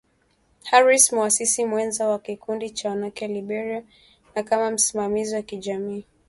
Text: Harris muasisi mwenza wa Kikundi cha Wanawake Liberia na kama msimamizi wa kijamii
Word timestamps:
Harris 0.71 1.11
muasisi 1.13 1.65
mwenza 1.65 2.07
wa 2.07 2.19
Kikundi 2.19 2.69
cha 2.69 2.89
Wanawake 2.89 3.27
Liberia 3.27 3.83
na 4.35 4.43
kama 4.43 4.71
msimamizi 4.71 5.35
wa 5.35 5.41
kijamii 5.41 6.05